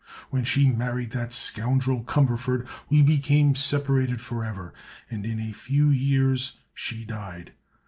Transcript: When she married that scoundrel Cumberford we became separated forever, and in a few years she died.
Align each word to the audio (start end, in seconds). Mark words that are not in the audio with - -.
When 0.31 0.43
she 0.45 0.67
married 0.67 1.11
that 1.11 1.31
scoundrel 1.31 2.03
Cumberford 2.03 2.65
we 2.89 3.03
became 3.03 3.53
separated 3.53 4.19
forever, 4.19 4.73
and 5.11 5.23
in 5.27 5.39
a 5.39 5.51
few 5.51 5.91
years 5.91 6.57
she 6.73 7.05
died. 7.05 7.53